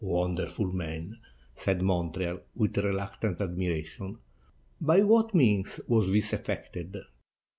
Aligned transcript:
"Wonderful 0.03 0.71
man!" 0.71 1.19
said 1.53 1.83
Montreal, 1.83 2.39
with 2.55 2.75
reluctant 2.79 3.39
admiration. 3.39 4.17
*'By 4.81 5.01
what 5.03 5.35
means 5.35 5.79
was 5.87 6.11
this 6.11 6.33
effected?" 6.33 6.97